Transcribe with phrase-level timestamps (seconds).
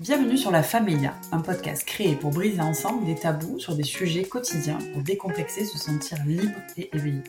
[0.00, 4.22] Bienvenue sur La Familia, un podcast créé pour briser ensemble des tabous sur des sujets
[4.22, 7.22] quotidiens pour décomplexer, se sentir libre et éveillé.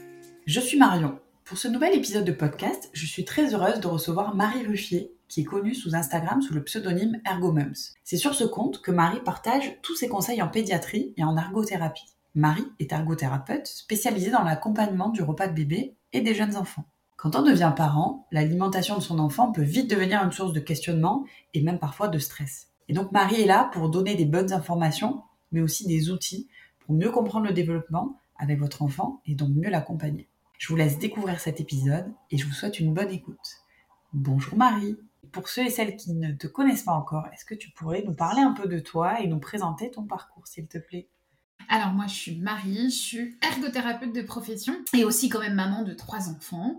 [0.45, 1.19] Je suis Marion.
[1.43, 5.41] Pour ce nouvel épisode de podcast, je suis très heureuse de recevoir Marie Ruffier, qui
[5.41, 7.75] est connue sous Instagram sous le pseudonyme Ergomums.
[8.05, 12.15] C'est sur ce compte que Marie partage tous ses conseils en pédiatrie et en ergothérapie.
[12.35, 16.85] Marie est ergothérapeute spécialisée dans l'accompagnement du repas de bébé et des jeunes enfants.
[17.21, 21.23] Quand on devient parent, l'alimentation de son enfant peut vite devenir une source de questionnement
[21.53, 22.70] et même parfois de stress.
[22.91, 25.23] Et donc Marie est là pour donner des bonnes informations,
[25.53, 26.49] mais aussi des outils
[26.81, 30.27] pour mieux comprendre le développement avec votre enfant et donc mieux l'accompagner.
[30.57, 33.61] Je vous laisse découvrir cet épisode et je vous souhaite une bonne écoute.
[34.11, 34.97] Bonjour Marie.
[35.31, 38.13] Pour ceux et celles qui ne te connaissent pas encore, est-ce que tu pourrais nous
[38.13, 41.07] parler un peu de toi et nous présenter ton parcours, s'il te plaît?
[41.71, 45.83] Alors moi je suis Marie, je suis ergothérapeute de profession et aussi quand même maman
[45.83, 46.77] de trois enfants.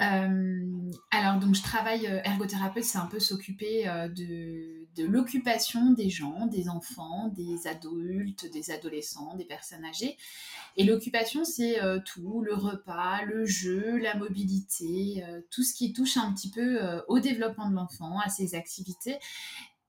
[0.00, 5.92] Euh, alors donc je travaille euh, ergothérapeute, c'est un peu s'occuper euh, de, de l'occupation
[5.92, 10.16] des gens, des enfants, des adultes, des adolescents, des personnes âgées.
[10.76, 16.32] Et l'occupation c'est tout, le repas, le jeu, la mobilité, tout ce qui touche un
[16.32, 19.18] petit peu au développement de l'enfant, à ses activités.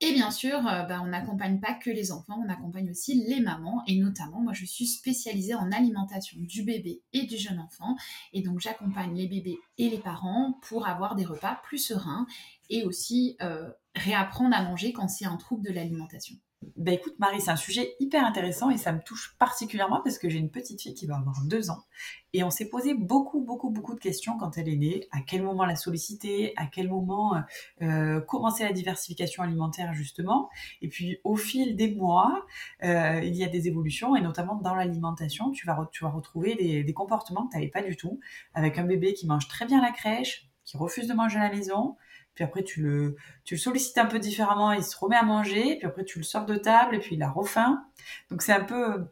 [0.00, 3.40] Et bien sûr, euh, bah, on n'accompagne pas que les enfants, on accompagne aussi les
[3.40, 3.82] mamans.
[3.86, 7.96] Et notamment, moi, je suis spécialisée en alimentation du bébé et du jeune enfant.
[8.32, 12.26] Et donc, j'accompagne les bébés et les parents pour avoir des repas plus sereins
[12.70, 16.34] et aussi euh, réapprendre à manger quand c'est un trouble de l'alimentation.
[16.76, 20.28] Bah écoute Marie, c'est un sujet hyper intéressant et ça me touche particulièrement parce que
[20.28, 21.84] j'ai une petite fille qui va avoir deux ans
[22.32, 25.06] et on s'est posé beaucoup, beaucoup, beaucoup de questions quand elle est née.
[25.12, 26.52] À quel moment la solliciter?
[26.56, 27.42] À quel moment
[27.82, 30.48] euh, commencer la diversification alimentaire justement?
[30.80, 32.44] Et puis au fil des mois,
[32.82, 36.94] euh, il y a des évolutions et notamment dans l'alimentation, tu vas, retrouver des, des
[36.94, 38.20] comportements que tu n'avais pas du tout
[38.54, 41.54] avec un bébé qui mange très bien la crèche, qui refuse de manger à la
[41.54, 41.96] maison,
[42.34, 45.76] puis après tu le, tu le sollicites un peu différemment, il se remet à manger,
[45.76, 47.84] puis après tu le sors de table, et puis il a refaim.
[48.30, 49.06] Donc c'est un peu,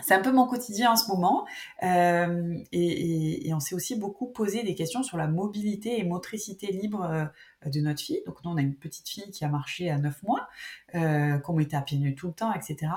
[0.00, 1.46] c'est un peu mon quotidien en ce moment.
[1.82, 7.04] Euh, et, on s'est aussi beaucoup posé des questions sur la mobilité et motricité libre
[7.04, 7.24] euh,
[7.68, 8.22] de notre fille.
[8.26, 10.48] Donc nous, on a une petite fille qui a marché à 9 mois,
[10.94, 12.92] euh, qu'on mettait à pieds nus tout le temps, etc.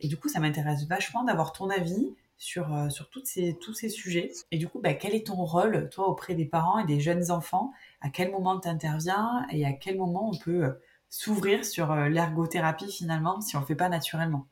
[0.00, 3.74] Et du coup, ça m'intéresse vachement d'avoir ton avis sur, euh, sur toutes ces, tous
[3.74, 4.30] ces sujets.
[4.50, 7.30] Et du coup, bah, quel est ton rôle, toi, auprès des parents et des jeunes
[7.30, 7.72] enfants?
[8.00, 10.72] À quel moment tu interviens et à quel moment on peut euh,
[11.08, 14.46] s'ouvrir sur euh, l'ergothérapie finalement si on ne le fait pas naturellement?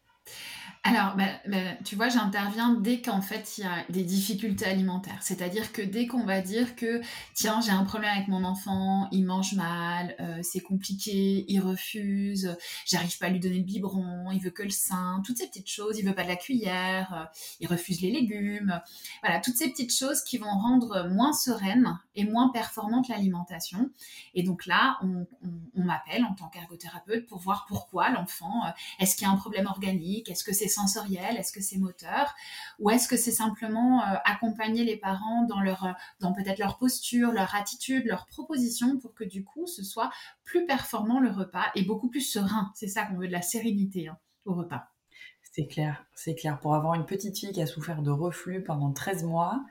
[0.87, 5.17] Alors, bah, bah, tu vois, j'interviens dès qu'en fait il y a des difficultés alimentaires.
[5.23, 7.01] C'est-à-dire que dès qu'on va dire que,
[7.33, 12.55] tiens, j'ai un problème avec mon enfant, il mange mal, euh, c'est compliqué, il refuse,
[12.85, 15.71] j'arrive pas à lui donner le biberon, il veut que le sein, toutes ces petites
[15.71, 18.79] choses, il veut pas de la cuillère, euh, il refuse les légumes.
[19.23, 23.91] Voilà, toutes ces petites choses qui vont rendre moins sereine et moins performante l'alimentation.
[24.35, 25.27] Et donc là, on,
[25.77, 28.71] m'appelle en tant qu'ergothérapeute pour voir pourquoi l'enfant, euh,
[29.01, 32.35] est-ce qu'il y a un problème organique, est-ce que c'est sensoriel, est-ce que c'est moteur,
[32.79, 36.79] ou est-ce que c'est simplement euh, accompagner les parents dans leur, euh, dans peut-être leur
[36.79, 40.11] posture, leur attitude, leur proposition pour que du coup ce soit
[40.45, 42.73] plus performant le repas et beaucoup plus serein?
[42.75, 44.89] C'est ça qu'on veut de la sérénité hein, au repas.
[45.57, 46.59] C'est clair, c'est clair.
[46.59, 49.65] Pour avoir une petite fille qui a souffert de reflux pendant 13 mois,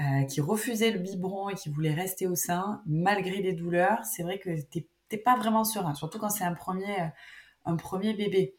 [0.00, 4.24] euh, qui refusait le biberon et qui voulait rester au sein, malgré des douleurs, c'est
[4.24, 4.50] vrai que
[5.08, 7.12] t'es pas vraiment serein, surtout quand c'est un premier,
[7.64, 8.54] un premier bébé.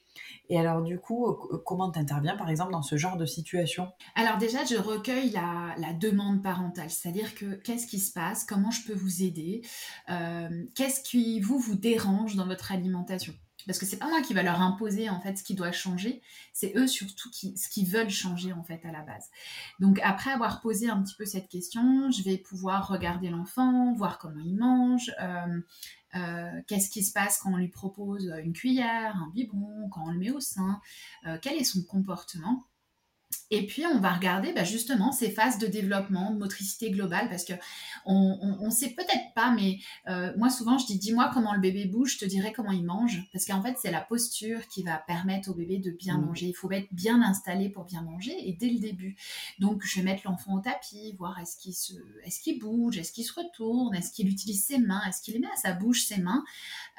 [0.49, 3.87] Et alors du coup, euh, comment tu interviens par exemple dans ce genre de situation?
[4.15, 8.85] Alors déjà, je recueille la, demande parentale, c'est-à-dire que qu'est-ce qui se passe, comment je
[8.85, 9.61] peux vous aider,
[10.09, 13.33] euh, qu'est-ce qui vous vous dérange dans votre alimentation?
[13.65, 16.21] Parce que c'est pas moi qui va leur imposer en fait ce qui doit changer,
[16.53, 19.29] c'est eux surtout qui, ce qu'ils veulent changer en fait à la base.
[19.79, 24.17] Donc après avoir posé un petit peu cette question, je vais pouvoir regarder l'enfant, voir
[24.17, 25.61] comment il mange, euh,
[26.15, 30.11] euh, qu'est-ce qui se passe quand on lui propose une cuillère, un biberon, quand on
[30.11, 30.81] le met au sein,
[31.25, 32.65] euh, quel est son comportement.
[33.51, 37.43] Et puis, on va regarder bah, justement ces phases de développement, de motricité globale, parce
[37.43, 37.53] que
[38.05, 41.85] on, on, sait peut-être pas, mais euh, moi souvent je dis dis-moi comment le bébé
[41.85, 44.97] bouge, je te dirai comment il mange, parce qu'en fait c'est la posture qui va
[44.97, 46.25] permettre au bébé de bien mmh.
[46.25, 46.45] manger.
[46.47, 49.15] Il faut être bien installé pour bien manger et dès le début.
[49.59, 51.93] Donc je vais mettre l'enfant au tapis, voir est-ce qu'il se,
[52.23, 55.47] est-ce qu'il bouge, est-ce qu'il se retourne, est-ce qu'il utilise ses mains, est-ce qu'il met
[55.53, 56.43] à sa bouche ses mains,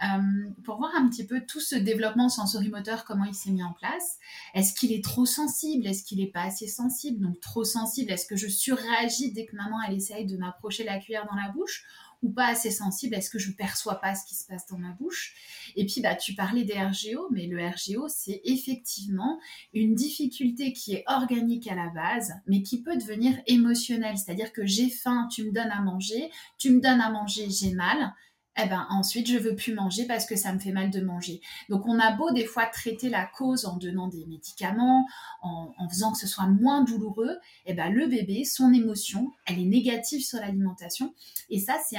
[0.05, 3.73] euh, pour voir un petit peu tout ce développement sensorimoteur comment il s'est mis en
[3.73, 4.19] place.
[4.55, 8.27] Est-ce qu'il est trop sensible, est-ce qu'il est pas assez sensible, donc trop sensible, est-ce
[8.27, 11.85] que je surréagis dès que maman elle essaye de m'approcher la cuillère dans la bouche?
[12.23, 14.93] Ou pas assez sensible, est-ce que je perçois pas ce qui se passe dans ma
[14.93, 15.35] bouche?
[15.75, 19.41] Et puis bah tu parlais des RGO, mais le RGO c'est effectivement
[19.75, 24.65] une difficulté qui est organique à la base, mais qui peut devenir émotionnelle, c'est-à-dire que
[24.65, 28.15] j'ai faim, tu me donnes à manger, tu me donnes à manger, j'ai mal.
[28.61, 31.41] Eh ben ensuite je veux plus manger parce que ça me fait mal de manger.
[31.71, 35.07] Donc on a beau des fois traiter la cause en donnant des médicaments,
[35.41, 39.65] en, faisant que ce soit moins douloureux, eh ben le bébé, son émotion, elle est
[39.65, 41.15] négative sur l'alimentation.
[41.49, 41.97] Et ça c'est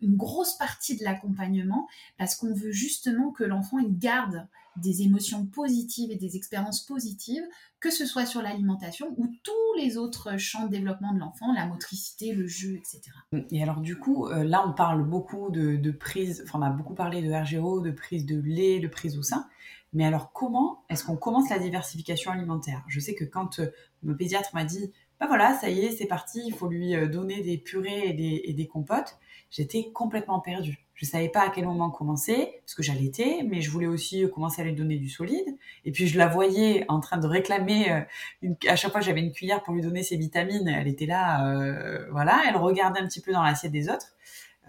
[0.00, 1.86] une grosse partie de l'accompagnement
[2.18, 7.42] parce qu'on veut justement que l'enfant il garde des émotions positives et des expériences positives,
[7.80, 11.66] que ce soit sur l'alimentation ou tous les autres champs de développement de l'enfant, la
[11.66, 13.02] motricité, le jeu, etc.
[13.50, 16.94] Et alors du coup, euh, là on parle beaucoup de, prise, enfin on a beaucoup
[16.94, 19.48] parlé de RGO, de prise de lait, de prise au sein,
[19.92, 22.82] mais alors comment est-ce qu'on commence la diversification alimentaire?
[22.88, 23.66] Je sais que quand euh,
[24.02, 27.06] mon pédiatre m'a dit, bah voilà, ça y est, c'est parti, il faut lui euh,
[27.06, 29.18] donner des purées et des, et des compotes,
[29.50, 30.81] j'étais complètement perdue.
[31.02, 34.62] Je savais pas à quel moment commencer, parce que j'allaitais, mais je voulais aussi commencer
[34.62, 35.58] à lui donner du solide.
[35.84, 39.32] Et puis je la voyais en train de réclamer, euh, à chaque fois j'avais une
[39.32, 43.20] cuillère pour lui donner ses vitamines, elle était là, euh, voilà, elle regardait un petit
[43.20, 44.14] peu dans l'assiette des autres.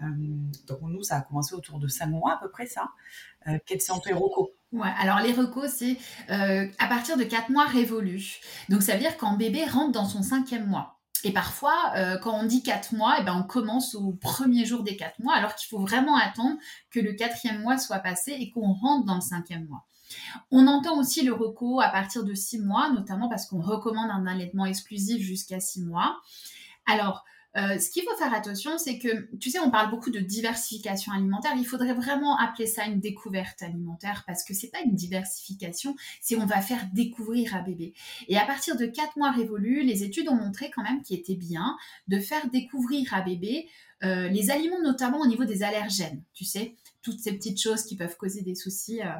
[0.02, 0.06] Euh,
[0.66, 2.88] donc nous, ça a commencé autour de 5 mois à peu près ça.
[3.64, 4.48] quels sont tes recos?
[4.72, 5.96] Ouais, alors les recos, c'est
[6.28, 8.40] à partir de 4 mois révolus.
[8.68, 10.93] Donc ça veut dire quand bébé rentre dans son cinquième mois.
[11.24, 14.82] Et parfois, euh, quand on dit quatre mois, eh ben, on commence au premier jour
[14.82, 16.56] des quatre mois, alors qu'il faut vraiment attendre
[16.90, 19.86] que le quatrième mois soit passé et qu'on rentre dans le cinquième mois.
[20.50, 24.26] On entend aussi le recours à partir de six mois, notamment parce qu'on recommande un
[24.26, 26.20] allaitement exclusif jusqu'à six mois.
[26.86, 27.24] Alors,
[27.56, 31.12] euh, ce qu'il faut faire attention, c'est que, tu sais, on parle beaucoup de diversification
[31.12, 31.52] alimentaire.
[31.56, 36.36] Il faudrait vraiment appeler ça une découverte alimentaire parce que c'est pas une diversification, c'est
[36.36, 37.94] on va faire découvrir à bébé.
[38.28, 41.36] Et à partir de quatre mois révolus, les études ont montré quand même qu'il était
[41.36, 41.76] bien
[42.08, 43.68] de faire découvrir à bébé
[44.02, 46.74] euh, les aliments, notamment au niveau des allergènes, tu sais
[47.04, 49.02] toutes ces petites choses qui peuvent causer des soucis.
[49.02, 49.10] Euh,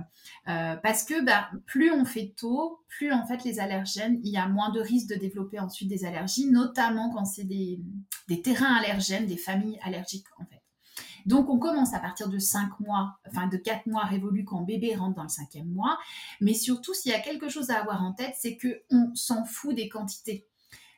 [0.48, 4.38] euh, parce que bah, plus on fait tôt, plus en fait les allergènes, il y
[4.38, 7.80] a moins de risques de développer ensuite des allergies, notamment quand c'est des,
[8.42, 10.62] terrains allergènes, des familles allergiques en fait.
[11.26, 14.94] Donc on commence à partir de 5 mois, enfin de 4 mois révolus quand bébé
[14.94, 15.98] rentre dans le cinquième mois.
[16.40, 19.74] Mais surtout, s'il y a quelque chose à avoir en tête, c'est qu'on s'en fout
[19.74, 20.46] des quantités.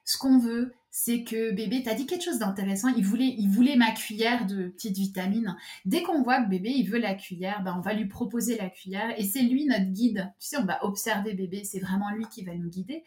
[0.04, 2.88] Ce qu'on veut, c'est que bébé, t'as dit quelque chose d'intéressant.
[2.88, 5.54] Il voulait, il voulait ma cuillère de petites vitamines.
[5.84, 8.70] Dès qu'on voit que bébé, il veut la cuillère, ben, on va lui proposer la
[8.70, 10.32] cuillère et c'est lui notre guide.
[10.40, 13.04] Tu sais, on va observer bébé, c'est vraiment lui qui va nous guider.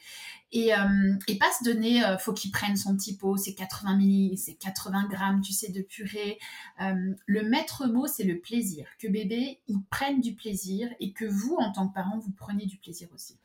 [0.51, 4.37] Et, euh, pas se donner, euh, faut qu'il prenne son petit pot, c'est 80 milli,
[4.37, 6.37] c'est 80 grammes, tu sais, de purée.
[6.81, 8.85] Euh, le maître mot, c'est le plaisir.
[8.99, 12.67] Que bébé, il prenne du plaisir et que vous, en tant que parent, vous preniez
[12.67, 13.39] du plaisir aussi.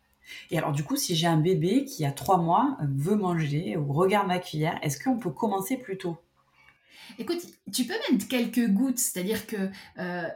[0.50, 3.93] Et alors, du coup, si j'ai un bébé qui a trois mois, veut manger ou
[3.93, 6.19] regarde ma cuillère, est-ce qu'on peut commencer plus tôt?
[7.19, 7.43] Écoute,
[7.73, 10.29] tu peux mettre quelques gouttes, c'est-à-dire que euh,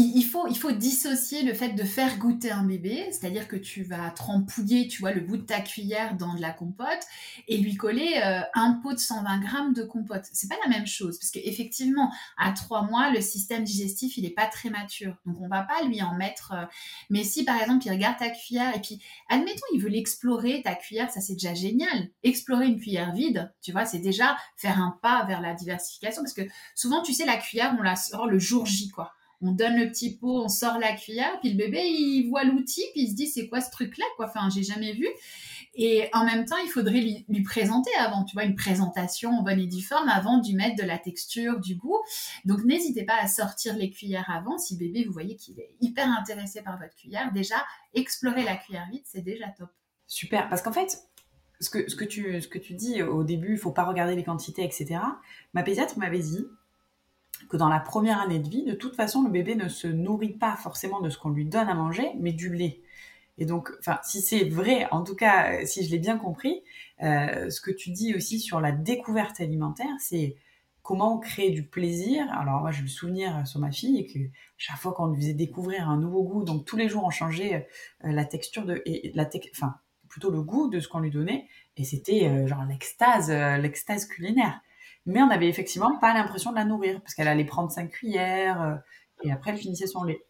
[0.00, 3.82] il faut, il faut dissocier le fait de faire goûter un bébé, c'est-à-dire que tu
[3.82, 7.00] vas trempouiller, tu vois, le bout de ta cuillère dans de la compote
[7.48, 10.24] et lui coller euh, un pot de 120 grammes de compote.
[10.32, 14.34] C'est pas la même chose, parce qu'effectivement, à trois mois, le système digestif, il est
[14.34, 15.16] pas très mature.
[15.26, 16.52] Donc, on va pas lui en mettre.
[16.52, 16.64] Euh,
[17.10, 20.74] mais si, par exemple, il regarde ta cuillère et puis, admettons, il veut l'explorer, ta
[20.74, 22.08] cuillère, ça c'est déjà génial.
[22.22, 26.34] Explorer une cuillère vide, tu vois, c'est déjà faire un pas vers la diversification, parce
[26.34, 26.42] que
[26.74, 29.88] souvent, tu sais, la cuillère, on la sort le jour J, quoi on donne le
[29.88, 33.14] petit pot, on sort la cuillère, puis le bébé, il voit l'outil, puis il se
[33.14, 35.06] dit, c'est quoi ce truc-là, quoi, enfin, j'ai jamais vu.
[35.74, 39.60] Et en même temps, il faudrait lui, présenter avant, tu vois, une présentation en bonne
[39.60, 41.98] et due forme avant d'y mettre de la texture, du goût.
[42.44, 44.58] Donc, n'hésitez pas à sortir les cuillères avant.
[44.58, 48.88] Si bébé, vous voyez qu'il est hyper intéressé par votre cuillère, déjà, explorer la cuillère
[48.90, 49.68] vide, c'est déjà top.
[50.08, 50.98] Super, parce qu'en fait,
[51.60, 54.16] ce que, ce, que tu, ce que tu dis au début, il faut pas regarder
[54.16, 55.00] les quantités, etc.
[55.54, 56.44] Ma pédiatre m'avait dit,
[57.48, 60.34] que dans la première année de vie, de toute façon, le bébé ne se nourrit
[60.34, 62.80] pas forcément de ce qu'on lui donne à manger, mais du lait.
[63.38, 63.70] Et donc,
[64.02, 66.62] si c'est vrai, en tout cas, si je l'ai bien compris,
[67.02, 70.36] euh, ce que tu dis aussi sur la découverte alimentaire, c'est
[70.82, 72.26] comment créer du plaisir.
[72.32, 74.18] Alors moi, j'ai le souvenir sur ma fille que
[74.56, 77.68] chaque fois qu'on lui faisait découvrir un nouveau goût, donc tous les jours on changeait
[78.04, 78.82] euh, la texture de,
[79.14, 79.76] la enfin
[80.08, 84.60] plutôt le goût de ce qu'on lui donnait, et c'était euh, genre l'extase, l'extase culinaire
[85.08, 88.62] mais on n'avait effectivement pas l'impression de la nourrir, parce qu'elle allait prendre 5 cuillères,
[88.62, 88.74] euh,
[89.24, 90.22] et après elle finissait son lait.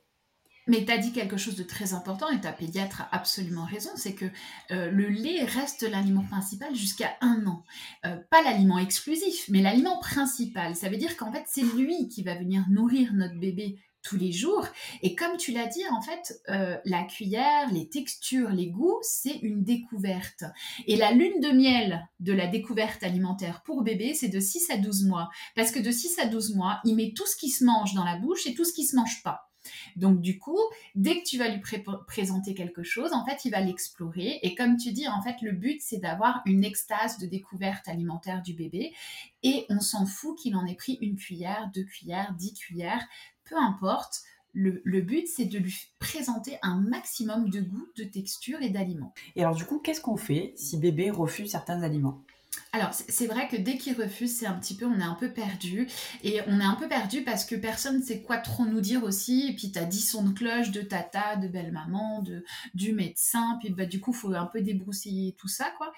[0.68, 3.88] Mais tu as dit quelque chose de très important et ta pédiatre a absolument raison,
[3.96, 4.26] c'est que
[4.70, 7.64] euh, le lait reste l'aliment principal jusqu'à un an.
[8.04, 10.76] Euh, pas l'aliment exclusif, mais l'aliment principal.
[10.76, 14.32] Ça veut dire qu'en fait, c'est lui qui va venir nourrir notre bébé tous les
[14.32, 14.66] jours.
[15.02, 19.36] Et comme tu l'as dit, en fait, euh, la cuillère, les textures, les goûts, c'est
[19.42, 20.44] une découverte.
[20.86, 24.78] Et la lune de miel de la découverte alimentaire pour bébé, c'est de 6 à
[24.78, 25.28] 12 mois.
[25.54, 28.04] Parce que de 6 à 12 mois, il met tout ce qui se mange dans
[28.04, 29.48] la bouche et tout ce qui se mange pas.
[29.96, 30.58] Donc du coup,
[30.94, 31.60] dès que tu vas lui
[32.06, 34.38] présenter quelque chose, en fait, il va l'explorer.
[34.42, 38.42] Et comme tu dis, en fait, le but, c'est d'avoir une extase de découverte alimentaire
[38.42, 38.92] du bébé.
[39.42, 43.06] Et on s'en fout qu'il en ait pris une cuillère, deux cuillères, dix cuillères,
[43.48, 44.22] peu importe.
[44.54, 49.14] Le, but, c'est de lui présenter un maximum de goût, de texture et d'aliments.
[49.36, 52.24] Et alors, du coup, qu'est-ce qu'on fait si bébé refuse certains aliments?
[52.72, 55.30] Alors, c'est vrai que dès qu'il refuse, c'est un petit peu, on est un peu
[55.32, 55.88] perdu.
[56.22, 59.04] Et on est un peu perdu parce que personne ne sait quoi trop nous dire
[59.04, 59.48] aussi.
[59.48, 63.58] Et puis, tu as 10 sons de cloche de tata, de belle-maman, de, du médecin.
[63.60, 65.92] Puis, bah, du coup, faut un peu débroussailler tout ça, quoi.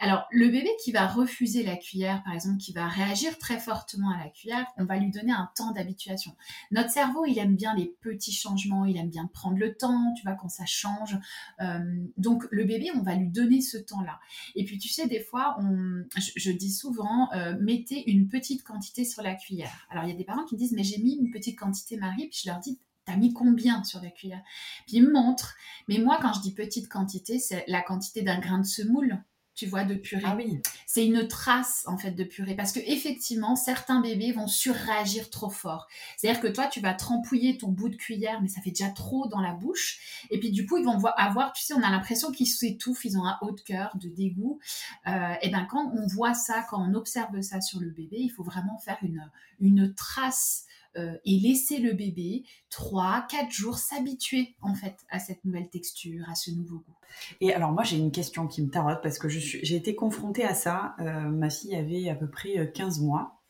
[0.00, 4.10] Alors, le bébé qui va refuser la cuillère, par exemple, qui va réagir très fortement
[4.10, 6.36] à la cuillère, on va lui donner un temps d'habituation.
[6.70, 10.22] Notre cerveau, il aime bien les petits changements, il aime bien prendre le temps, tu
[10.24, 11.18] vois, quand ça change.
[11.60, 14.20] Euh, donc, le bébé, on va lui donner ce temps-là.
[14.54, 19.04] Et puis, tu sais, des fois, on je, dis souvent, euh, mettez une petite quantité
[19.04, 19.86] sur la cuillère.
[19.90, 21.96] Alors, il y a des parents qui me disent, mais j'ai mis une petite quantité,
[21.96, 24.42] Marie, puis je leur dis, t'as mis combien sur la cuillère?
[24.86, 25.54] Puis ils me montrent.
[25.88, 29.22] Mais moi, quand je dis petite quantité, c'est la quantité d'un grain de semoule
[29.54, 30.22] tu vois, de purée.
[30.24, 30.60] Ah oui.
[30.86, 32.54] C'est une trace, en fait, de purée.
[32.54, 35.86] Parce que effectivement, certains bébés vont surréagir trop fort.
[36.16, 39.28] C'est-à-dire que toi, tu vas trempouiller ton bout de cuillère, mais ça fait déjà trop
[39.28, 40.24] dans la bouche.
[40.30, 43.18] Et puis, du coup, ils vont avoir, tu sais, on a l'impression qu'ils s'étouffent, ils
[43.18, 44.58] ont un haut de cœur, de dégoût.
[45.06, 48.30] Euh, et bien, quand on voit ça, quand on observe ça sur le bébé, il
[48.30, 49.30] faut vraiment faire une,
[49.60, 50.64] une trace
[50.96, 56.24] euh, et laisser le bébé 3, 4 jours s'habituer en fait à cette nouvelle texture,
[56.28, 56.96] à ce nouveau goût.
[57.40, 60.54] Et alors moi j'ai une question qui me tarote parce que j'ai été confrontée à
[60.54, 60.96] ça.
[60.98, 63.40] Euh, ma fille avait à peu près 15 euh, mois.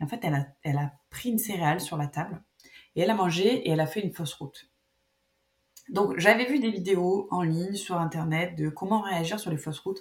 [0.00, 2.42] Et en fait elle a, elle a pris une céréale sur la table
[2.94, 4.70] et elle a mangé et elle a fait une fausse route.
[5.88, 9.78] Donc j'avais vu des vidéos en ligne sur internet de comment réagir sur les fausses
[9.78, 10.00] routes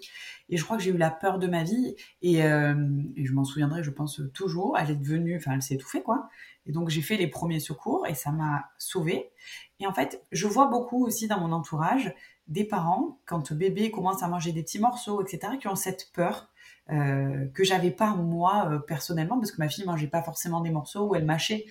[0.49, 3.43] et je crois que j'ai eu la peur de ma vie et, et je m'en
[3.43, 4.77] souviendrai je pense toujours.
[4.77, 6.29] Elle est devenue, enfin elle s'est étouffée quoi.
[6.65, 9.31] Et donc j'ai fait les premiers secours et ça m'a sauvée.
[9.79, 12.13] Et en fait, je vois beaucoup aussi dans mon entourage
[12.47, 16.49] des parents, quand bébé commence à manger des petits morceaux, etc., qui ont cette peur
[16.91, 20.69] euh, que j'avais pas moi euh, personnellement, parce que ma fille mangeait pas forcément des
[20.69, 21.65] morceaux ou elle mâchait.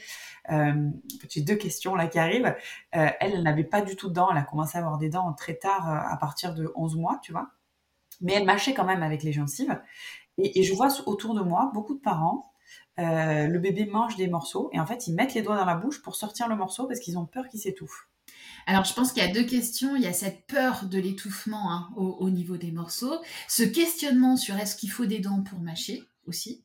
[0.50, 0.90] Euh,
[1.28, 2.54] j'ai deux questions là qui arrivent.
[2.96, 4.28] Euh, elle, n'avait pas du tout de dents.
[4.30, 7.32] Elle a commencé à avoir des dents très tard, à partir de 11 mois, tu
[7.32, 7.50] vois.
[8.20, 9.80] Mais elle mâchait quand même avec les gencives.
[10.38, 12.50] Et, et je vois autour de moi beaucoup de parents
[12.96, 16.00] le bébé mange des morceaux et en fait ils mettent les doigts dans la bouche
[16.00, 18.08] pour sortir le morceau parce qu'ils ont peur qu'il s'étouffe.
[18.66, 19.96] Alors, je pense qu'il y a deux questions.
[19.96, 23.16] Il y a cette peur de l'étouffement hein, au, niveau des morceaux,
[23.48, 26.64] ce questionnement sur est-ce qu'il faut des dents pour mâcher aussi.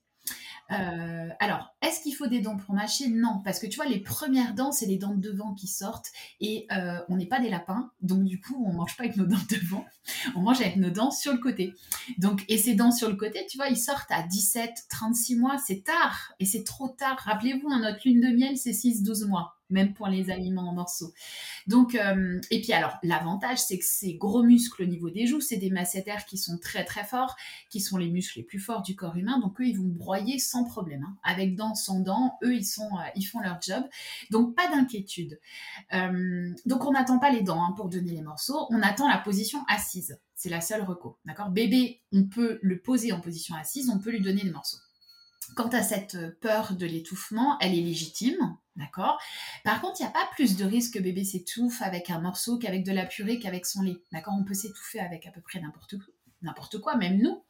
[0.71, 3.07] Euh, alors, est-ce qu'il faut des dents pour mâcher?
[3.09, 6.11] Non, parce que tu vois, les premières dents, c'est les dents de devant qui sortent
[6.39, 9.25] et euh, on n'est pas des lapins, donc du coup, on mange pas avec nos
[9.25, 9.83] dents devant,
[10.35, 11.73] on mange avec nos dents sur le côté.
[12.19, 15.57] Donc, et ces dents sur le côté, tu vois, ils sortent à 17, 36 mois,
[15.57, 17.17] c'est tard et c'est trop tard.
[17.17, 20.73] Rappelez-vous, hein, notre lune de miel, c'est 6, 12 mois même pour les aliments en
[20.73, 21.13] morceaux.
[21.67, 25.41] Donc, euh, et puis alors, l'avantage, c'est que ces gros muscles au niveau des joues,
[25.41, 27.35] c'est des masséters qui sont très très forts,
[27.69, 29.39] qui sont les muscles les plus forts du corps humain.
[29.39, 31.17] Donc eux, ils vont broyer sans problème, hein.
[31.23, 32.37] avec dents, sans dents.
[32.43, 33.83] Eux, ils sont, euh, ils font leur job.
[34.31, 35.39] Donc pas d'inquiétude.
[35.93, 38.67] Euh, donc on n'attend pas les dents hein, pour donner les morceaux.
[38.69, 40.19] On attend la position assise.
[40.35, 41.49] C'est la seule reco, d'accord?
[41.49, 44.77] Bébé, on peut le poser en position assise, on peut lui donner les morceaux.
[45.55, 49.19] Quant à cette peur de l'étouffement, elle est légitime, D'accord?
[49.65, 52.57] Par contre, il n'y a pas plus de risque que bébé s'étouffe avec un morceau
[52.57, 53.97] qu'avec de la purée qu'avec son lait.
[54.13, 54.33] D'accord?
[54.39, 55.59] On peut s'étouffer avec à peu près
[56.41, 57.43] n'importe quoi, même nous.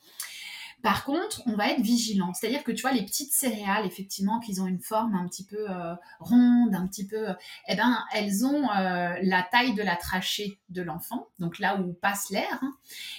[0.82, 2.34] Par contre, on va être vigilant.
[2.34, 5.70] C'est-à-dire que tu vois, les petites céréales, effectivement, qu'ils ont une forme un petit peu
[5.70, 7.28] euh, ronde, un petit peu.
[7.68, 11.94] eh ben, elles ont euh, la taille de la trachée de l'enfant, donc là où
[11.94, 12.60] passe l'air.
[12.62, 12.74] Hein.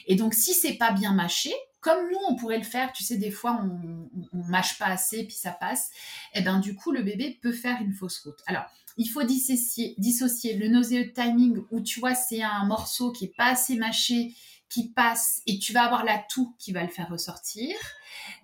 [0.06, 3.16] Et donc, si c'est pas bien mâché, comme nous, on pourrait le faire, tu sais,
[3.16, 5.90] des fois, on, on, mâche pas assez, puis ça passe.
[6.34, 8.38] Et eh ben, du coup, le bébé peut faire une fausse route.
[8.46, 8.64] Alors,
[8.96, 13.36] il faut dissocier, dissocier le nauséeux timing où, tu vois, c'est un morceau qui est
[13.36, 14.34] pas assez mâché,
[14.68, 17.74] qui passe, et tu vas avoir la toux qui va le faire ressortir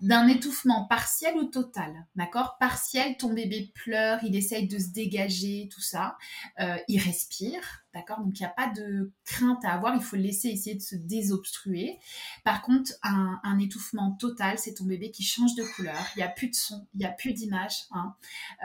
[0.01, 2.07] d'un étouffement partiel ou total.
[2.15, 2.57] D'accord?
[2.59, 6.17] Partiel, ton bébé pleure, il essaye de se dégager, tout ça.
[6.61, 7.61] Euh, il respire.
[7.95, 8.21] D'accord?
[8.21, 9.95] Donc, il n'y a pas de crainte à avoir.
[9.95, 11.99] Il faut le laisser essayer de se désobstruer.
[12.45, 15.97] Par contre, un, étouffement total, c'est ton bébé qui change de couleur.
[16.15, 17.85] Il n'y a plus de son, il n'y a plus d'image.
[17.91, 18.15] Hein.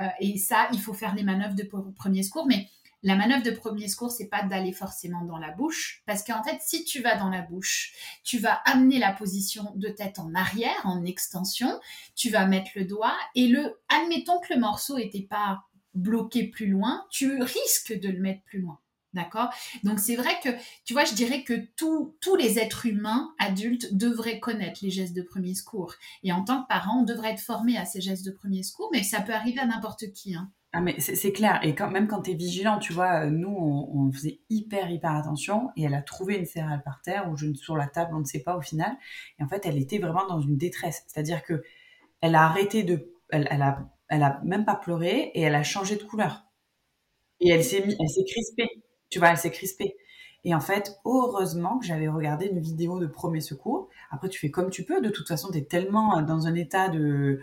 [0.01, 2.45] Euh, et ça, il faut faire les manœuvres de premier secours.
[2.45, 2.67] Mais
[3.03, 6.59] la manœuvre de premier secours, c'est pas d'aller forcément dans la bouche, parce qu'en fait,
[6.61, 7.93] si tu vas dans la bouche,
[8.23, 11.79] tu vas amener la position de tête en arrière, en extension,
[12.15, 16.67] tu vas mettre le doigt, et le, admettons que le morceau n'était pas bloqué plus
[16.67, 18.79] loin, tu risques de le mettre plus loin.
[19.13, 19.49] D'accord?
[19.83, 20.49] Donc c'est vrai que,
[20.85, 25.21] tu vois, je dirais que tous les êtres humains adultes devraient connaître les gestes de
[25.21, 25.95] premier secours.
[26.23, 28.89] Et en tant que parent, on devrait être formé à ces gestes de premier secours,
[28.93, 30.33] mais ça peut arriver à n'importe qui.
[30.33, 30.49] Hein.
[30.73, 34.09] Ah mais c'est clair et quand même quand tu es vigilant, tu vois, nous on,
[34.13, 37.87] faisait hyper hyper attention et elle a trouvé une céréale par terre ou sur la
[37.87, 38.95] table, on ne sait pas au final
[39.37, 41.61] et en fait elle était vraiment dans une détresse, c'est-à-dire que
[42.21, 45.63] elle a arrêté de elle, elle a elle a même pas pleuré et elle a
[45.63, 46.45] changé de couleur.
[47.41, 48.69] Et elle s'est elle s'est crispée.
[49.09, 49.97] Tu vois, elle s'est crispée.
[50.43, 53.89] Et en fait, heureusement que j'avais regardé une vidéo de premier secours.
[54.09, 55.01] Après, tu fais comme tu peux.
[55.01, 57.41] De toute façon, tu es tellement dans un état de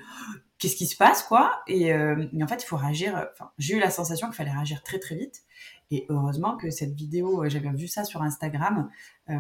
[0.58, 1.62] qu'est-ce qui se passe, quoi.
[1.66, 3.28] Et, euh, en fait, il faut réagir.
[3.32, 5.42] Enfin, j'ai eu la sensation qu'il fallait réagir très, très vite.
[5.90, 8.90] Et heureusement que cette vidéo, euh, j'avais vu ça sur Instagram.
[9.30, 9.38] Euh,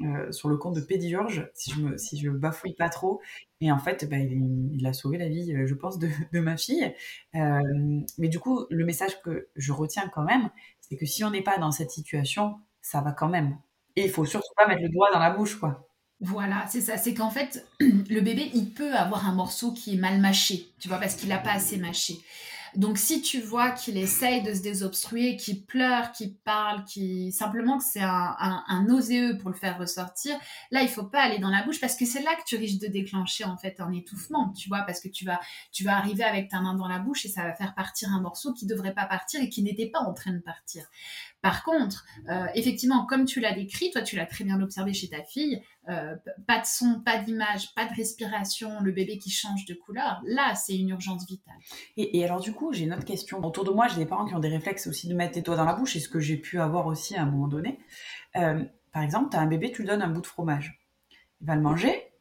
[0.00, 3.20] euh, sur le compte de Pédiurge, si je me si je bafouille pas trop.
[3.60, 6.92] Et en fait, bah, il, a sauvé la vie, je pense, de, de ma fille.
[7.34, 10.50] Euh, mais du coup, le message que je retiens quand même,
[10.80, 13.58] c'est que si on n'est pas dans cette situation, ça va quand même.
[13.96, 15.86] Et il faut surtout pas mettre le doigt dans la bouche, quoi.
[16.24, 16.96] Voilà, c'est ça.
[16.96, 20.86] C'est qu'en fait, le bébé, il peut avoir un morceau qui est mal mâché, tu
[20.86, 22.20] vois, parce qu'il n'a pas assez mâché.
[22.74, 27.76] Donc si tu vois qu'il essaye de se désobstruer, qu'il pleure, qu'il parle, qui simplement
[27.76, 30.34] que c'est un, un, nauséeux pour le faire ressortir,
[30.70, 32.80] là il faut pas aller dans la bouche parce que c'est là que tu risques
[32.80, 35.38] de déclencher en fait un étouffement, tu vois, parce que tu vas
[35.70, 38.22] tu vas arriver avec ta main dans la bouche et ça va faire partir un
[38.22, 40.86] morceau qui devrait pas partir et qui n'était pas en train de partir.
[41.42, 45.08] Par contre, euh, effectivement, comme tu l'as décrit, toi tu l'as très bien observé chez
[45.08, 46.14] ta fille, euh,
[46.46, 50.54] pas de son, pas d'image, pas de respiration, le bébé qui change de couleur, là
[50.54, 51.56] c'est une urgence vitale.
[51.96, 53.44] Et, alors du coup, j'ai une autre question.
[53.44, 55.56] Autour de moi, j'ai des parents qui ont des réflexes aussi de mettre les doigts
[55.56, 57.80] dans la bouche, et ce que j'ai pu avoir aussi à un moment donné.
[58.36, 60.80] Euh, par exemple, tu as un bébé, tu lui donnes un bout de fromage.
[61.40, 62.12] Il va le manger,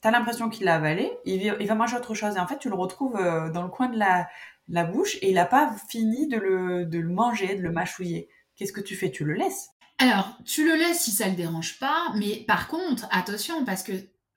[0.00, 2.68] tu as l'impression qu'il l'a avalé, il, va manger autre chose, et en fait tu
[2.68, 3.14] le retrouves
[3.52, 7.62] dans le coin de la, bouche, et il n'a pas fini de le manger, de
[7.62, 9.10] le mâchouiller qu'est-ce que tu fais?
[9.10, 9.68] Tu le laisses?
[9.98, 13.92] Alors, tu le laisses si ça le dérange pas, mais par contre, attention, parce que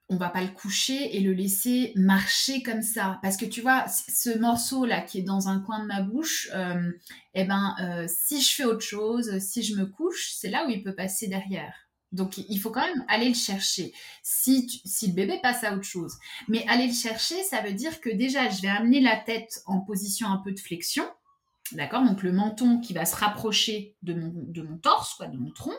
[0.08, 3.18] on va pas le coucher et le laisser marcher comme ça.
[3.22, 6.92] Parce que tu vois, ce morceau-là qui est dans un coin de ma bouche, euh,
[7.34, 10.70] eh ben, euh, si je fais autre chose, si je me couche, c'est là où
[10.70, 11.74] il peut passer derrière.
[12.10, 13.94] Donc, il faut quand même aller le chercher.
[14.22, 16.14] Si, si le bébé passe à autre chose.
[16.46, 19.80] Mais aller le chercher, ça veut dire que déjà, je vais amener la tête en
[19.80, 21.08] position un peu de flexion.
[21.70, 25.74] D'accord Donc le menton qui va se rapprocher de mon, torse, quoi, de mon tronc.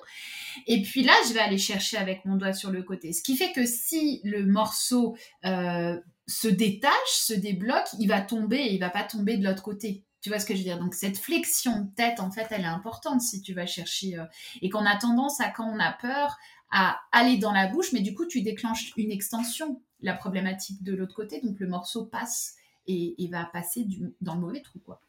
[0.66, 3.14] Et puis là, je vais aller chercher avec mon doigt sur le côté.
[3.14, 5.16] Ce qui fait que si le morceau
[5.46, 9.62] euh, se détache, se débloque, il va tomber et il va pas tomber de l'autre
[9.62, 10.04] côté.
[10.22, 10.80] Tu vois ce que je veux dire?
[10.80, 14.18] Donc cette flexion de tête, en fait, elle est importante si tu vas chercher.
[14.18, 14.26] Euh,
[14.62, 16.38] et qu'on a tendance à, quand on a peur,
[16.72, 20.96] à aller dans la bouche, mais du coup, tu déclenches une extension, la problématique de
[20.96, 21.40] l'autre côté.
[21.42, 22.56] Donc le morceau passe
[22.88, 23.86] et, va passer
[24.22, 25.02] dans le mauvais trou, quoi.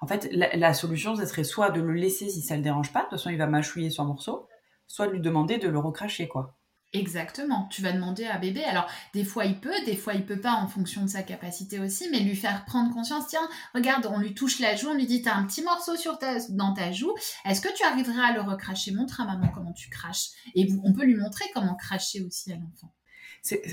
[0.00, 2.92] En fait, la, solution, ce serait soit de le laisser si ça ne le dérange
[2.92, 4.48] pas, de toute façon, il va mâchouiller son morceau,
[4.86, 6.56] soit de lui demander de le recracher, quoi.
[6.94, 7.66] Exactement.
[7.72, 8.62] Tu vas demander à bébé.
[8.62, 11.80] Alors, des fois, il peut, des fois, il peut pas en fonction de sa capacité
[11.80, 13.26] aussi, mais lui faire prendre conscience.
[13.26, 16.18] Tiens, regarde, on lui touche la joue, on lui dit, t'as un petit morceau sur
[16.18, 17.12] ta, dans ta joue.
[17.44, 18.92] Est-ce que tu arriveras à le recracher?
[18.92, 20.28] Montre à maman comment tu craches.
[20.54, 22.94] Et on peut lui montrer comment cracher aussi à l'enfant.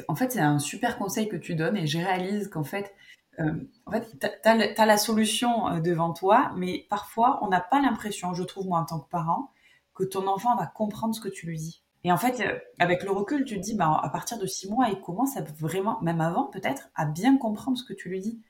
[0.08, 2.94] En fait, c'est un super conseil que tu donnes et je réalise qu'en fait,
[3.40, 8.34] en fait, tu as, la solution euh, devant toi, mais parfois, on n'a pas l'impression,
[8.34, 9.52] je trouve, moi, en tant que parent,
[9.94, 11.84] que ton enfant va comprendre ce que tu lui dis.
[12.04, 14.70] Et en fait, euh, avec le recul, tu te dis, bah, à partir de six
[14.70, 18.20] mois, il commence à vraiment, même avant peut-être, à bien comprendre ce que tu lui
[18.20, 18.42] dis.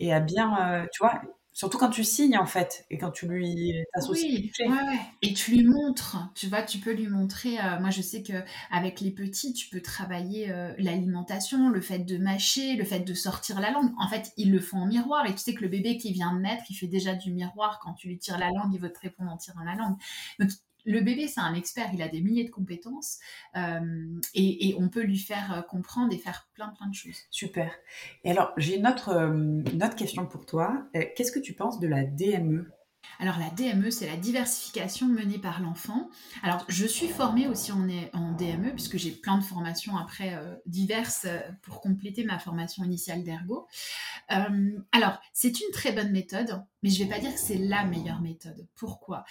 [0.00, 1.22] Et à bien, tu vois,
[1.54, 4.50] Surtout quand tu signes en fait et quand tu lui associes.
[4.58, 7.60] Oui, ouais, et tu lui montres, tu vois, tu peux lui montrer.
[7.60, 8.32] Euh, moi, je sais que
[8.72, 13.14] avec les petits, tu peux travailler euh, l'alimentation, le fait de mâcher, le fait de
[13.14, 13.92] sortir la langue.
[13.98, 16.34] En fait, ils le font en miroir et tu sais que le bébé qui vient
[16.34, 17.78] de naître, il fait déjà du miroir.
[17.80, 19.96] Quand tu lui tires la langue, il veut te répondre en tirant la langue.
[20.40, 20.50] Donc,
[20.84, 23.18] le bébé, c'est un expert, il a des milliers de compétences
[23.56, 27.16] euh, et, on peut lui faire euh, comprendre et faire plein plein de choses.
[27.30, 27.72] Super.
[28.24, 30.86] Et alors, j'ai une autre, euh, une autre question pour toi.
[30.92, 32.70] Qu'est-ce que tu penses de la DME
[33.20, 36.10] alors la DME, c'est la diversification menée par l'enfant.
[36.42, 40.54] Alors je suis formée aussi en, en DME puisque j'ai plein de formations après euh,
[40.66, 41.26] diverses
[41.62, 43.66] pour compléter ma formation initiale d'ergo.
[44.32, 47.58] Euh, alors c'est une très bonne méthode, mais je ne vais pas dire que c'est
[47.58, 48.68] la meilleure méthode.
[48.76, 49.24] Pourquoi?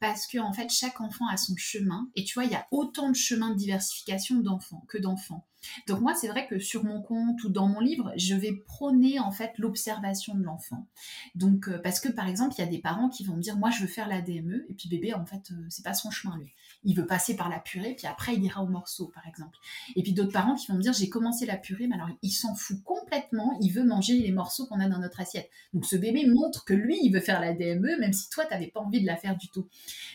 [0.00, 2.66] Parce que en fait chaque enfant a son chemin et tu vois il y a
[2.70, 5.46] autant de chemins de diversification d'enfants que d'enfants.
[5.86, 9.18] Donc moi, c'est vrai que sur mon compte ou dans mon livre, je vais prôner
[9.18, 10.86] en fait l'observation de l'enfant.
[11.34, 13.56] Donc euh, parce que par exemple, il y a des parents qui vont me dire
[13.56, 16.10] moi je veux faire la DME et puis bébé en fait euh, c'est pas son
[16.10, 16.54] chemin lui.
[16.84, 19.58] Il veut passer par la purée puis après il ira au morceau par exemple.
[19.96, 22.30] Et puis d'autres parents qui vont me dire j'ai commencé la purée mais alors il
[22.30, 25.50] s'en fout complètement, il veut manger les morceaux qu'on a dans notre assiette.
[25.72, 28.52] Donc ce bébé montre que lui il veut faire la DME même si toi tu
[28.52, 29.68] n'avais pas envie de la faire du tout.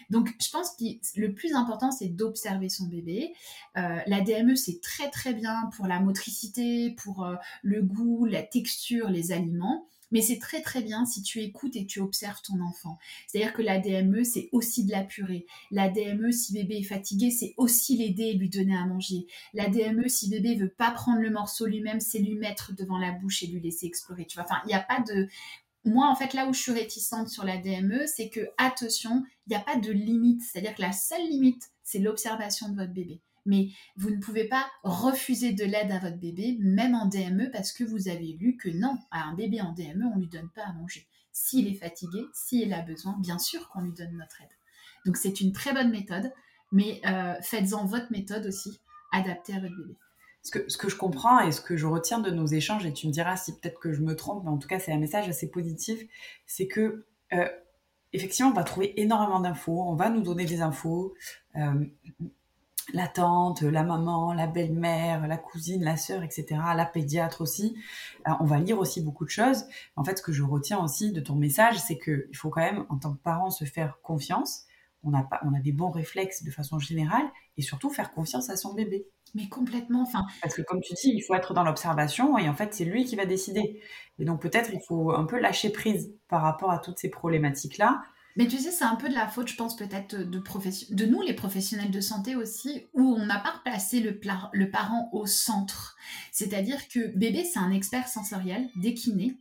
[0.10, 0.86] Donc je pense que
[1.20, 3.34] le plus important c'est d'observer son bébé.
[3.78, 8.44] Euh, la DME c'est très très bien pour la motricité, pour euh, le goût, la
[8.44, 9.88] texture, les aliments.
[10.14, 12.98] Mais c'est très très bien si tu écoutes et tu observes ton enfant.
[13.28, 15.46] C'est-à-dire que la DME, c'est aussi de la purée.
[15.72, 19.28] La DME, si bébé est fatigué, c'est aussi l'aider et lui donner à manger.
[19.54, 23.12] La DME, si bébé veut pas prendre le morceau lui-même, c'est lui mettre devant la
[23.12, 24.26] bouche et lui laisser explorer.
[24.26, 25.28] Tu vois, enfin, il a pas de
[25.86, 29.50] moi, en fait, là où je suis réticente sur la DME, c'est que, attention, il
[29.50, 30.42] n'y a pas de limite.
[30.42, 33.20] C'est-à-dire que la seule limite, c'est l'observation de votre bébé.
[33.46, 37.72] Mais vous ne pouvez pas refuser de l'aide à votre bébé, même en DME, parce
[37.72, 40.50] que vous avez lu que non, à un bébé en DME, on ne lui donne
[40.50, 41.06] pas à manger.
[41.32, 44.50] S'il est fatigué, s'il a besoin, bien sûr qu'on lui donne notre aide.
[45.06, 46.32] Donc c'est une très bonne méthode,
[46.72, 48.80] mais euh, faites-en votre méthode aussi,
[49.12, 49.96] adaptée à votre bébé.
[50.44, 53.14] Ce que, je comprends et ce que je retiens de nos échanges, et tu me
[53.14, 55.50] diras si peut-être que je me trompe, mais en tout cas c'est un message assez
[55.50, 56.02] positif,
[56.46, 57.48] c'est que euh,
[58.12, 61.16] effectivement on va trouver énormément d'infos, on va nous donner des infos,
[61.56, 61.86] euh,
[62.94, 67.78] la tante, la maman, la belle-mère, la cousine, la sœur, etc., la pédiatre aussi.
[68.28, 69.66] Euh, on va lire aussi beaucoup de choses.
[69.96, 72.86] En fait, ce que je retiens aussi de ton message, c'est qu'il faut quand même,
[72.90, 74.66] en tant que parent, se faire confiance.
[75.04, 77.26] On a, pas, on a des bons réflexes de façon générale
[77.58, 79.06] et surtout faire confiance à son bébé.
[79.36, 80.04] Mais complètement.
[80.04, 82.86] Enfin, Parce que comme tu dis, il faut être dans l'observation et en fait, c'est
[82.86, 83.82] lui qui va décider.
[84.20, 88.02] Et donc peut-être il faut un peu lâcher prise par rapport à toutes ces problématiques-là.
[88.36, 91.22] Mais tu sais, c'est un peu de la faute, je pense, peut-être de, de nous,
[91.22, 94.20] les professionnels de santé aussi, où on n'a pas placé le,
[94.54, 95.96] le parent au centre.
[96.32, 99.36] C'est-à-dire que bébé, c'est un expert sensoriel qu'il naît.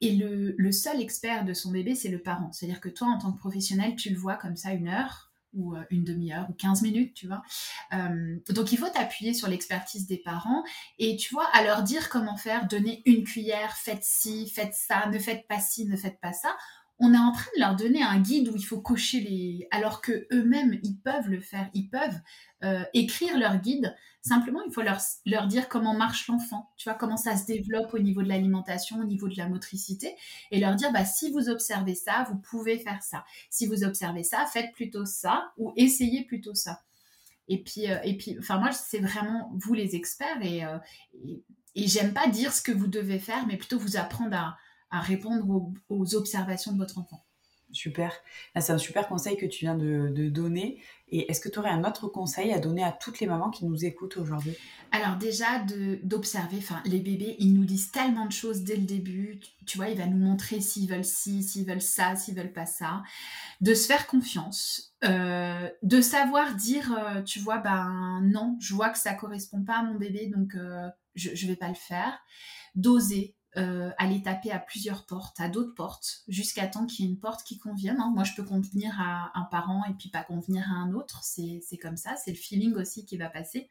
[0.00, 2.50] Et le, le seul expert de son bébé, c'est le parent.
[2.52, 5.74] C'est-à-dire que toi, en tant que professionnel, tu le vois comme ça une heure, ou
[5.74, 7.42] euh, une demi-heure ou 15 minutes, tu vois.
[7.92, 10.64] Euh, donc il faut t'appuyer sur l'expertise des parents
[10.98, 15.06] et tu vois, à leur dire comment faire, donner une cuillère, faites ci, faites ça,
[15.06, 16.56] ne faites pas ci, ne faites pas ça.
[16.98, 19.66] On est en train de leur donner un guide où il faut cocher les...
[19.70, 22.20] Alors que eux-mêmes, ils peuvent le faire, ils peuvent
[22.62, 23.94] euh, écrire leur guide.
[24.22, 27.98] Simplement, il faut leur, dire comment marche l'enfant, tu vois, comment ça se développe au
[27.98, 30.14] niveau de l'alimentation, au niveau de la motricité,
[30.50, 33.24] et leur dire, bah, si vous observez ça, vous pouvez faire ça.
[33.50, 36.80] Si vous observez ça, faites plutôt ça, ou essayez plutôt ça.
[37.48, 40.78] Et puis, euh, et puis enfin, moi, c'est vraiment vous les experts, et, euh,
[41.74, 44.56] et, j'aime pas dire ce que vous devez faire, mais plutôt vous apprendre à,
[44.90, 47.24] à répondre aux observations de votre enfant.
[47.74, 48.12] Super.
[48.58, 50.80] C'est un super conseil que tu viens de, donner.
[51.08, 53.66] Et est-ce que tu aurais un autre conseil à donner à toutes les mamans qui
[53.66, 54.56] nous écoutent aujourd'hui?
[54.92, 55.60] Alors déjà,
[56.02, 59.40] d'observer, enfin les bébés, ils nous disent tellement de choses dès le début.
[59.66, 62.66] Tu, vois, il va nous montrer s'ils veulent ci, s'ils veulent ça, s'ils veulent pas
[62.66, 63.02] ça.
[63.60, 64.94] De se faire confiance.
[65.04, 69.78] Euh, de savoir dire, euh, tu vois, ben non, je vois que ça correspond pas
[69.78, 72.18] à mon bébé, donc euh, je, je vais pas le faire.
[72.74, 77.10] D'oser, euh, aller taper à plusieurs portes, à d'autres portes, jusqu'à temps qu'il y ait
[77.10, 78.00] une porte qui convienne.
[78.00, 78.12] Hein.
[78.14, 81.20] Moi, je peux convenir à un parent et puis pas convenir à un autre.
[81.22, 82.16] C'est comme ça.
[82.16, 83.68] C'est le feeling aussi qui va passer.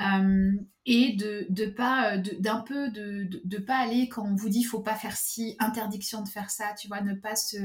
[0.00, 0.52] Euh,
[0.86, 4.80] et de, de pas d'un peu de, de, pas aller quand on vous dit faut
[4.80, 7.58] pas faire ci interdiction de faire ça tu vois ne pas se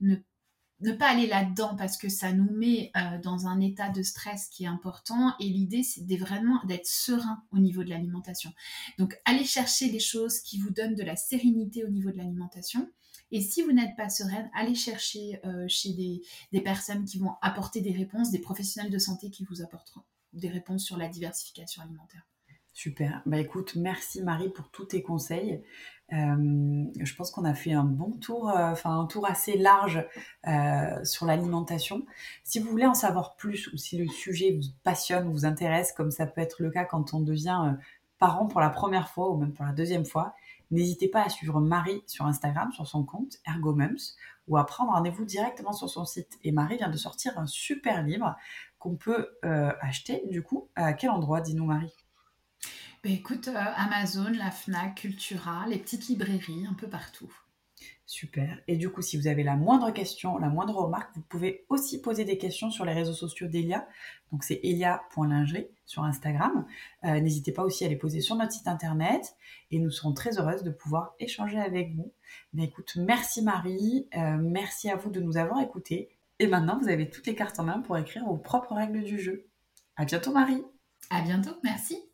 [0.00, 0.16] ne
[0.80, 4.48] ne pas aller là-dedans parce que ça nous met euh, dans un état de stress
[4.48, 8.52] qui est important et l'idée c'est vraiment d'être serein au niveau de l'alimentation.
[8.98, 12.88] Donc allez chercher des choses qui vous donnent de la sérénité au niveau de l'alimentation
[13.32, 17.80] et si vous n'êtes pas sereine, allez chercher euh, chez des, personnes qui vont apporter
[17.80, 22.26] des réponses, des professionnels de santé qui vous apporteront des réponses sur la diversification alimentaire.
[22.72, 23.22] Super.
[23.26, 25.62] Bah écoute, merci Marie pour tous tes conseils.
[26.12, 30.04] Euh, je pense qu'on a fait un bon tour, euh, enfin un tour assez large
[30.46, 32.04] euh, sur l'alimentation.
[32.42, 35.92] Si vous voulez en savoir plus ou si le sujet vous passionne ou vous intéresse,
[35.92, 37.76] comme ça peut être le cas quand on devient
[38.18, 40.34] parent pour la première fois ou même pour la deuxième fois,
[40.70, 43.96] n'hésitez pas à suivre Marie sur Instagram, sur son compte Ergomums,
[44.48, 46.38] ou à prendre rendez-vous directement sur son site.
[46.44, 48.36] Et Marie vient de sortir un super livre
[48.78, 50.22] qu'on peut acheter.
[50.30, 51.94] Du coup, à quel endroit, dis-nous Marie?
[53.02, 57.32] Bah, écoute, euh, Amazon, la FNAC, Cultura, les petites librairies, un peu partout.
[58.04, 58.58] Super.
[58.66, 62.00] Et du coup, si vous avez la moindre question, la moindre remarque, vous pouvez aussi
[62.02, 63.86] poser des questions sur les réseaux sociaux d'Elia.
[64.32, 66.66] Donc c'est elia.lingerie sur Instagram.
[67.04, 69.36] Euh, n'hésitez pas aussi à les poser sur notre site internet
[69.70, 72.12] et nous serons très heureuses de pouvoir échanger avec vous.
[72.52, 76.10] Mais écoute, merci Marie, euh, merci à vous de nous avoir écoutés.
[76.40, 79.20] Et maintenant, vous avez toutes les cartes en main pour écrire vos propres règles du
[79.20, 79.46] jeu.
[79.94, 80.64] À bientôt Marie.
[81.10, 82.09] À bientôt, merci.